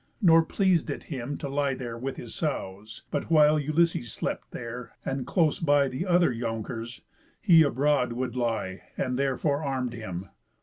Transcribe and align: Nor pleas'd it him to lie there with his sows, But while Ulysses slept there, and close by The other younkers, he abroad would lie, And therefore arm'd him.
Nor 0.19 0.43
pleas'd 0.43 0.89
it 0.89 1.03
him 1.13 1.37
to 1.37 1.47
lie 1.47 1.75
there 1.75 1.95
with 1.95 2.17
his 2.17 2.33
sows, 2.33 3.03
But 3.11 3.29
while 3.29 3.59
Ulysses 3.59 4.11
slept 4.11 4.49
there, 4.49 4.93
and 5.05 5.27
close 5.27 5.59
by 5.59 5.89
The 5.89 6.07
other 6.07 6.31
younkers, 6.31 7.01
he 7.39 7.61
abroad 7.61 8.13
would 8.13 8.35
lie, 8.35 8.81
And 8.97 9.15
therefore 9.15 9.63
arm'd 9.63 9.93
him. 9.93 10.29